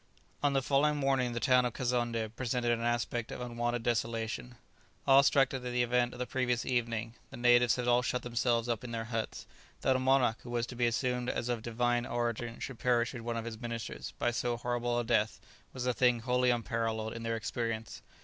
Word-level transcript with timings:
On 0.41 0.53
the 0.53 0.63
following 0.63 0.95
morning 0.97 1.33
the 1.33 1.39
town 1.39 1.63
of 1.63 1.73
Kazonndé 1.73 2.31
presented 2.35 2.71
an 2.71 2.81
aspect 2.81 3.31
of 3.31 3.39
unwonted 3.39 3.83
desolation. 3.83 4.55
Awe 5.07 5.21
struck 5.21 5.53
at 5.53 5.61
the 5.61 5.83
event 5.83 6.13
of 6.13 6.17
the 6.17 6.25
previous 6.25 6.65
evening, 6.65 7.13
the 7.29 7.37
natives 7.37 7.75
had 7.75 7.87
all 7.87 8.01
shut 8.01 8.23
themselves 8.23 8.67
up 8.67 8.83
in 8.83 8.93
their 8.93 9.05
huts. 9.13 9.45
That 9.81 9.95
a 9.95 9.99
monarch 9.99 10.41
who 10.41 10.49
was 10.49 10.65
to 10.65 10.75
be 10.75 10.87
assumed 10.87 11.29
as 11.29 11.49
of 11.49 11.61
divine 11.61 12.07
origin 12.07 12.59
should 12.59 12.79
perish 12.79 13.13
with 13.13 13.21
one 13.21 13.37
of 13.37 13.45
his 13.45 13.61
ministers 13.61 14.13
by 14.17 14.31
so 14.31 14.57
horrible 14.57 14.97
a 14.97 15.03
death 15.03 15.39
was 15.71 15.85
a 15.85 15.93
thing 15.93 16.21
wholly 16.21 16.49
unparalleled 16.49 17.13
in 17.13 17.21
their 17.21 17.35
experience. 17.35 18.01